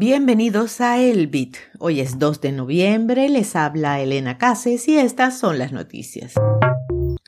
Bienvenidos 0.00 0.80
a 0.80 1.02
El 1.02 1.26
Bit. 1.26 1.56
Hoy 1.80 1.98
es 1.98 2.20
2 2.20 2.40
de 2.40 2.52
noviembre, 2.52 3.28
les 3.28 3.56
habla 3.56 4.00
Elena 4.00 4.38
Cases 4.38 4.86
y 4.86 4.96
estas 4.96 5.36
son 5.40 5.58
las 5.58 5.72
noticias. 5.72 6.34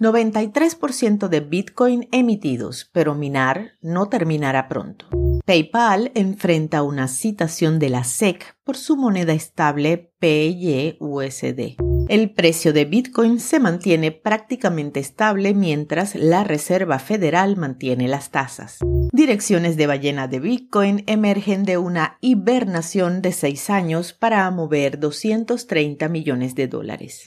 93% 0.00 1.26
de 1.26 1.40
Bitcoin 1.40 2.08
emitidos, 2.12 2.88
pero 2.92 3.16
minar 3.16 3.72
no 3.80 4.08
terminará 4.08 4.68
pronto. 4.68 5.06
PayPal 5.44 6.12
enfrenta 6.14 6.84
una 6.84 7.08
citación 7.08 7.80
de 7.80 7.88
la 7.88 8.04
SEC 8.04 8.56
por 8.62 8.76
su 8.76 8.96
moneda 8.96 9.32
estable 9.32 10.12
PYUSD. 10.20 11.74
El 12.08 12.30
precio 12.30 12.72
de 12.72 12.84
Bitcoin 12.84 13.40
se 13.40 13.58
mantiene 13.58 14.12
prácticamente 14.12 15.00
estable 15.00 15.54
mientras 15.54 16.14
la 16.14 16.44
Reserva 16.44 17.00
Federal 17.00 17.56
mantiene 17.56 18.06
las 18.06 18.30
tasas. 18.30 18.78
Direcciones 19.20 19.76
de 19.76 19.86
ballena 19.86 20.28
de 20.28 20.40
Bitcoin 20.40 21.04
emergen 21.06 21.64
de 21.64 21.76
una 21.76 22.16
hibernación 22.22 23.20
de 23.20 23.32
seis 23.32 23.68
años 23.68 24.14
para 24.14 24.50
mover 24.50 24.98
230 24.98 26.08
millones 26.08 26.54
de 26.54 26.68
dólares. 26.68 27.24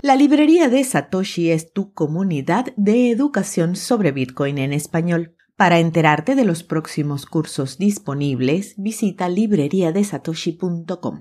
La 0.00 0.16
librería 0.16 0.70
de 0.70 0.82
Satoshi 0.82 1.50
es 1.50 1.70
tu 1.70 1.92
comunidad 1.92 2.72
de 2.78 3.10
educación 3.10 3.76
sobre 3.76 4.10
Bitcoin 4.10 4.56
en 4.56 4.72
español. 4.72 5.36
Para 5.54 5.80
enterarte 5.80 6.34
de 6.34 6.46
los 6.46 6.62
próximos 6.62 7.26
cursos 7.26 7.76
disponibles, 7.76 8.72
visita 8.78 9.28
libreriadesatoshi.com. 9.28 11.20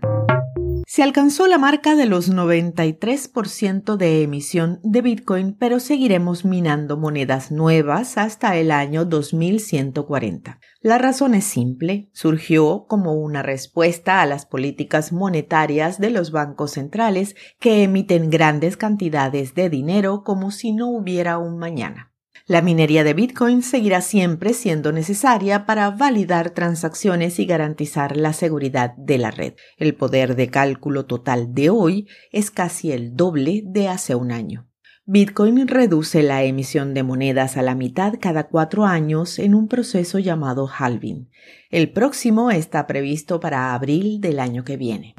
Se 0.94 1.04
alcanzó 1.04 1.48
la 1.48 1.58
marca 1.58 1.95
de 1.95 2.05
los 2.05 2.30
93% 2.30 3.95
de 3.95 4.23
emisión 4.23 4.82
de 4.84 5.02
Bitcoin, 5.02 5.55
pero 5.58 5.80
seguiremos 5.80 6.44
minando 6.44 6.98
monedas 6.98 7.49
nuevas 7.49 8.18
hasta 8.18 8.58
el 8.58 8.72
año 8.72 9.05
2140. 9.05 10.59
La 10.82 10.98
razón 10.98 11.34
es 11.34 11.46
simple, 11.46 12.09
surgió 12.12 12.88
como 12.90 13.13
una 13.13 13.41
respuesta 13.41 14.21
a 14.21 14.26
las 14.26 14.46
políticas 14.46 15.13
monetarias 15.13 15.98
de 15.98 16.10
los 16.10 16.32
bancos 16.32 16.71
centrales 16.71 17.37
que 17.62 17.84
emiten 17.84 18.30
grandes 18.30 18.76
cantidades 18.76 19.55
de 19.55 19.70
dinero 19.70 20.24
como 20.26 20.52
si 20.52 20.74
no 20.74 20.90
hubiera 20.90 21.37
un 21.37 21.58
mañana. 21.58 22.10
La 22.47 22.61
minería 22.61 23.03
de 23.03 23.13
Bitcoin 23.13 23.61
seguirá 23.61 24.01
siempre 24.01 24.53
siendo 24.53 24.91
necesaria 24.91 25.65
para 25.65 25.89
validar 25.91 26.49
transacciones 26.49 27.39
y 27.39 27.45
garantizar 27.45 28.17
la 28.17 28.34
seguridad 28.34 28.93
de 28.97 29.17
la 29.17 29.31
red. 29.31 29.53
El 29.77 29.95
poder 29.95 30.35
de 30.35 30.49
cálculo 30.49 31.05
total 31.05 31.53
de 31.53 31.69
hoy 31.69 32.07
es 32.31 32.51
casi 32.51 32.91
el 32.91 33.15
doble 33.15 33.63
de 33.65 33.87
hace 33.87 34.15
un 34.15 34.31
año. 34.31 34.67
Bitcoin 35.05 35.67
reduce 35.67 36.23
la 36.23 36.43
emisión 36.43 36.93
de 36.93 37.03
monedas 37.03 37.57
a 37.57 37.62
la 37.62 37.75
mitad 37.75 38.13
cada 38.19 38.47
cuatro 38.47 38.85
años 38.85 39.39
en 39.39 39.55
un 39.55 39.67
proceso 39.67 40.19
llamado 40.19 40.67
halving. 40.67 41.29
El 41.69 41.91
próximo 41.91 42.51
está 42.51 42.87
previsto 42.87 43.39
para 43.39 43.73
abril 43.73 44.21
del 44.21 44.39
año 44.39 44.63
que 44.63 44.77
viene. 44.77 45.15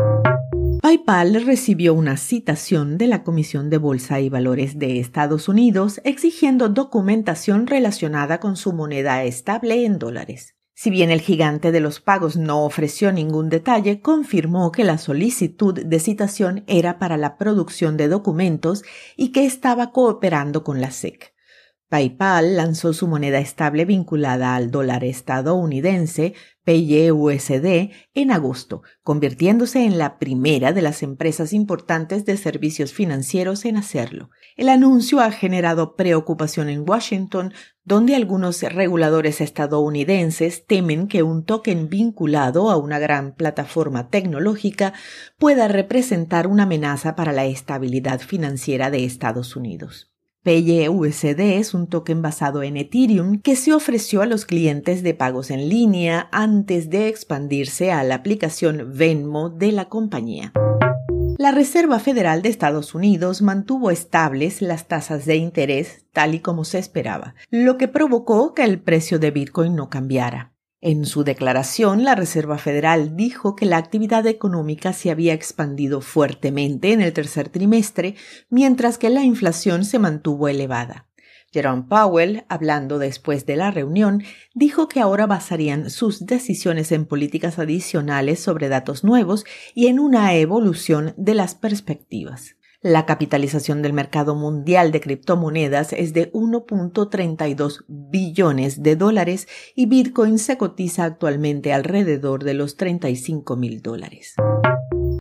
PayPal 0.92 1.46
recibió 1.46 1.94
una 1.94 2.18
citación 2.18 2.98
de 2.98 3.06
la 3.06 3.24
Comisión 3.24 3.70
de 3.70 3.78
Bolsa 3.78 4.20
y 4.20 4.28
Valores 4.28 4.78
de 4.78 5.00
Estados 5.00 5.48
Unidos 5.48 6.02
exigiendo 6.04 6.68
documentación 6.68 7.66
relacionada 7.66 8.40
con 8.40 8.56
su 8.56 8.74
moneda 8.74 9.24
estable 9.24 9.86
en 9.86 9.98
dólares. 9.98 10.54
Si 10.74 10.90
bien 10.90 11.10
el 11.10 11.22
gigante 11.22 11.72
de 11.72 11.80
los 11.80 12.00
pagos 12.00 12.36
no 12.36 12.66
ofreció 12.66 13.10
ningún 13.10 13.48
detalle, 13.48 14.02
confirmó 14.02 14.70
que 14.70 14.84
la 14.84 14.98
solicitud 14.98 15.72
de 15.82 15.98
citación 15.98 16.62
era 16.66 16.98
para 16.98 17.16
la 17.16 17.38
producción 17.38 17.96
de 17.96 18.08
documentos 18.08 18.84
y 19.16 19.32
que 19.32 19.46
estaba 19.46 19.92
cooperando 19.92 20.62
con 20.62 20.82
la 20.82 20.90
SEC. 20.90 21.31
PayPal 21.92 22.56
lanzó 22.56 22.94
su 22.94 23.06
moneda 23.06 23.38
estable 23.38 23.84
vinculada 23.84 24.56
al 24.56 24.70
dólar 24.70 25.04
estadounidense 25.04 26.32
PYUSD 26.64 27.90
en 28.14 28.30
agosto, 28.30 28.80
convirtiéndose 29.02 29.84
en 29.84 29.98
la 29.98 30.18
primera 30.18 30.72
de 30.72 30.80
las 30.80 31.02
empresas 31.02 31.52
importantes 31.52 32.24
de 32.24 32.38
servicios 32.38 32.94
financieros 32.94 33.66
en 33.66 33.76
hacerlo. 33.76 34.30
El 34.56 34.70
anuncio 34.70 35.20
ha 35.20 35.30
generado 35.32 35.94
preocupación 35.94 36.70
en 36.70 36.88
Washington, 36.88 37.52
donde 37.84 38.16
algunos 38.16 38.62
reguladores 38.62 39.42
estadounidenses 39.42 40.64
temen 40.66 41.08
que 41.08 41.22
un 41.22 41.44
token 41.44 41.90
vinculado 41.90 42.70
a 42.70 42.78
una 42.78 43.00
gran 43.00 43.34
plataforma 43.34 44.08
tecnológica 44.08 44.94
pueda 45.36 45.68
representar 45.68 46.46
una 46.46 46.62
amenaza 46.62 47.14
para 47.16 47.32
la 47.32 47.44
estabilidad 47.44 48.20
financiera 48.20 48.90
de 48.90 49.04
Estados 49.04 49.56
Unidos. 49.56 50.11
PYUSD 50.44 51.58
es 51.58 51.72
un 51.72 51.86
token 51.86 52.20
basado 52.20 52.64
en 52.64 52.76
Ethereum 52.76 53.38
que 53.38 53.54
se 53.54 53.72
ofreció 53.72 54.22
a 54.22 54.26
los 54.26 54.44
clientes 54.44 55.04
de 55.04 55.14
pagos 55.14 55.52
en 55.52 55.68
línea 55.68 56.28
antes 56.32 56.90
de 56.90 57.06
expandirse 57.06 57.92
a 57.92 58.02
la 58.02 58.16
aplicación 58.16 58.92
Venmo 58.92 59.50
de 59.50 59.70
la 59.70 59.88
compañía. 59.88 60.52
La 61.38 61.52
Reserva 61.52 62.00
Federal 62.00 62.42
de 62.42 62.48
Estados 62.48 62.92
Unidos 62.92 63.40
mantuvo 63.40 63.92
estables 63.92 64.62
las 64.62 64.88
tasas 64.88 65.26
de 65.26 65.36
interés 65.36 66.06
tal 66.12 66.34
y 66.34 66.40
como 66.40 66.64
se 66.64 66.80
esperaba, 66.80 67.36
lo 67.50 67.78
que 67.78 67.86
provocó 67.86 68.52
que 68.52 68.64
el 68.64 68.80
precio 68.80 69.20
de 69.20 69.30
Bitcoin 69.30 69.76
no 69.76 69.90
cambiara. 69.90 70.51
En 70.84 71.06
su 71.06 71.22
declaración, 71.22 72.02
la 72.02 72.16
Reserva 72.16 72.58
Federal 72.58 73.14
dijo 73.14 73.54
que 73.54 73.66
la 73.66 73.76
actividad 73.76 74.26
económica 74.26 74.92
se 74.92 75.12
había 75.12 75.32
expandido 75.32 76.00
fuertemente 76.00 76.92
en 76.92 77.00
el 77.00 77.12
tercer 77.12 77.50
trimestre, 77.50 78.16
mientras 78.50 78.98
que 78.98 79.08
la 79.08 79.22
inflación 79.22 79.84
se 79.84 80.00
mantuvo 80.00 80.48
elevada. 80.48 81.06
Jerome 81.52 81.84
Powell, 81.88 82.44
hablando 82.48 82.98
después 82.98 83.46
de 83.46 83.54
la 83.54 83.70
reunión, 83.70 84.24
dijo 84.54 84.88
que 84.88 84.98
ahora 84.98 85.28
basarían 85.28 85.88
sus 85.88 86.26
decisiones 86.26 86.90
en 86.90 87.06
políticas 87.06 87.60
adicionales 87.60 88.40
sobre 88.40 88.68
datos 88.68 89.04
nuevos 89.04 89.44
y 89.76 89.86
en 89.86 90.00
una 90.00 90.34
evolución 90.34 91.14
de 91.16 91.34
las 91.34 91.54
perspectivas. 91.54 92.56
La 92.82 93.06
capitalización 93.06 93.80
del 93.80 93.92
mercado 93.92 94.34
mundial 94.34 94.90
de 94.90 95.00
criptomonedas 95.00 95.92
es 95.92 96.12
de 96.14 96.32
1.32 96.32 97.84
billones 97.86 98.82
de 98.82 98.96
dólares 98.96 99.46
y 99.76 99.86
Bitcoin 99.86 100.40
se 100.40 100.58
cotiza 100.58 101.04
actualmente 101.04 101.72
alrededor 101.72 102.42
de 102.42 102.54
los 102.54 102.76
35 102.76 103.54
mil 103.54 103.82
dólares. 103.82 104.34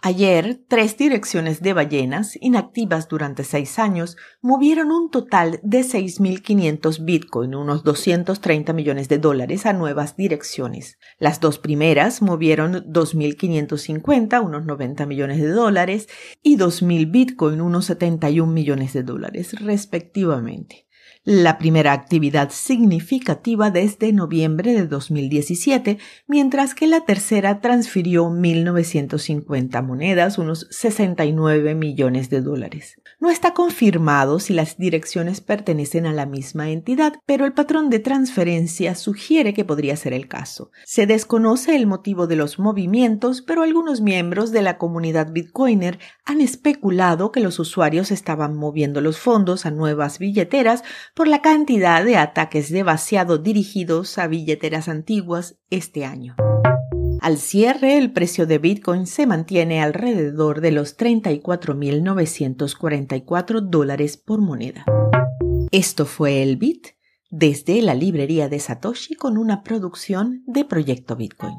Ayer, 0.03 0.59
tres 0.67 0.97
direcciones 0.97 1.61
de 1.61 1.73
ballenas, 1.73 2.35
inactivas 2.41 3.07
durante 3.07 3.43
seis 3.43 3.77
años, 3.77 4.17
movieron 4.41 4.91
un 4.91 5.11
total 5.11 5.59
de 5.61 5.81
6.500 5.81 7.05
Bitcoin, 7.05 7.53
unos 7.53 7.83
230 7.83 8.73
millones 8.73 9.09
de 9.09 9.19
dólares, 9.19 9.67
a 9.67 9.73
nuevas 9.73 10.15
direcciones. 10.15 10.97
Las 11.19 11.39
dos 11.39 11.59
primeras 11.59 12.23
movieron 12.23 12.83
2.550, 12.91 14.43
unos 14.43 14.65
90 14.65 15.05
millones 15.05 15.39
de 15.39 15.49
dólares, 15.49 16.07
y 16.41 16.57
2.000 16.57 17.11
Bitcoin, 17.11 17.61
unos 17.61 17.85
71 17.85 18.51
millones 18.51 18.93
de 18.93 19.03
dólares, 19.03 19.53
respectivamente 19.61 20.87
la 21.23 21.59
primera 21.59 21.93
actividad 21.93 22.49
significativa 22.51 23.69
desde 23.69 24.11
noviembre 24.11 24.73
de 24.73 24.87
2017, 24.87 25.99
mientras 26.27 26.73
que 26.73 26.87
la 26.87 27.01
tercera 27.01 27.61
transfirió 27.61 28.25
1.950 28.25 29.83
monedas, 29.83 30.39
unos 30.39 30.67
69 30.71 31.75
millones 31.75 32.31
de 32.31 32.41
dólares. 32.41 32.99
No 33.19 33.29
está 33.29 33.53
confirmado 33.53 34.39
si 34.39 34.53
las 34.53 34.77
direcciones 34.77 35.41
pertenecen 35.41 36.07
a 36.07 36.13
la 36.13 36.25
misma 36.25 36.71
entidad, 36.71 37.13
pero 37.27 37.45
el 37.45 37.53
patrón 37.53 37.91
de 37.91 37.99
transferencia 37.99 38.95
sugiere 38.95 39.53
que 39.53 39.63
podría 39.63 39.95
ser 39.95 40.13
el 40.13 40.27
caso. 40.27 40.71
Se 40.85 41.05
desconoce 41.05 41.75
el 41.75 41.85
motivo 41.85 42.25
de 42.25 42.35
los 42.35 42.57
movimientos, 42.57 43.43
pero 43.43 43.61
algunos 43.61 44.01
miembros 44.01 44.51
de 44.51 44.63
la 44.63 44.79
comunidad 44.79 45.31
Bitcoiner 45.31 45.99
han 46.25 46.41
especulado 46.41 47.31
que 47.31 47.41
los 47.41 47.59
usuarios 47.59 48.09
estaban 48.09 48.55
moviendo 48.55 49.01
los 49.01 49.19
fondos 49.19 49.67
a 49.67 49.71
nuevas 49.71 50.17
billeteras 50.17 50.83
por 51.15 51.27
la 51.27 51.41
cantidad 51.41 52.03
de 52.03 52.17
ataques 52.17 52.71
de 52.71 52.83
vaciado 52.83 53.37
dirigidos 53.37 54.17
a 54.17 54.27
billeteras 54.27 54.87
antiguas 54.87 55.57
este 55.69 56.05
año. 56.05 56.35
Al 57.21 57.37
cierre, 57.37 57.97
el 57.97 58.11
precio 58.11 58.47
de 58.47 58.57
Bitcoin 58.57 59.05
se 59.05 59.27
mantiene 59.27 59.81
alrededor 59.81 60.61
de 60.61 60.71
los 60.71 60.97
34.944 60.97 63.61
dólares 63.61 64.17
por 64.17 64.41
moneda. 64.41 64.85
Esto 65.71 66.05
fue 66.05 66.41
el 66.41 66.57
Bit 66.57 66.87
desde 67.29 67.81
la 67.81 67.93
librería 67.93 68.49
de 68.49 68.59
Satoshi 68.59 69.15
con 69.15 69.37
una 69.37 69.63
producción 69.63 70.43
de 70.47 70.65
Proyecto 70.65 71.15
Bitcoin. 71.15 71.53